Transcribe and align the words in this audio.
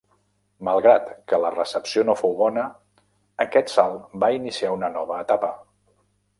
Malgrat 0.69 1.11
que 1.31 1.39
la 1.43 1.51
recepció 1.55 2.05
no 2.07 2.15
fou 2.23 2.33
bona, 2.41 2.65
aquest 3.47 3.71
salt 3.77 4.19
va 4.25 4.33
iniciar 4.41 4.75
una 4.81 4.93
nova 4.99 5.23
etapa. 5.29 5.55